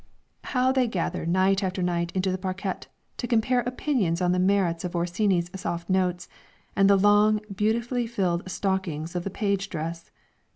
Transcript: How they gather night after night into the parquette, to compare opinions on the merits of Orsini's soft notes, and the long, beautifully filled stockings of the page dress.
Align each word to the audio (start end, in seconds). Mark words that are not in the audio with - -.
How 0.45 0.71
they 0.71 0.87
gather 0.87 1.27
night 1.27 1.61
after 1.61 1.83
night 1.83 2.11
into 2.15 2.31
the 2.31 2.37
parquette, 2.39 2.87
to 3.17 3.27
compare 3.27 3.59
opinions 3.59 4.19
on 4.19 4.31
the 4.31 4.39
merits 4.39 4.83
of 4.83 4.95
Orsini's 4.95 5.51
soft 5.55 5.91
notes, 5.91 6.27
and 6.75 6.89
the 6.89 6.97
long, 6.97 7.39
beautifully 7.55 8.07
filled 8.07 8.49
stockings 8.49 9.15
of 9.15 9.23
the 9.23 9.29
page 9.29 9.69
dress. 9.69 10.09